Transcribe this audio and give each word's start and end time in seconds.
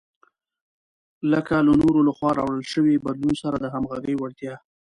لکه 1.31 1.55
له 1.67 1.73
نورو 1.81 1.99
لخوا 2.07 2.31
راوړل 2.39 2.63
شوي 2.73 2.95
بدلون 3.05 3.33
سره 3.43 3.55
د 3.59 3.65
همغږۍ 3.73 4.15
وړتیا. 4.17 4.55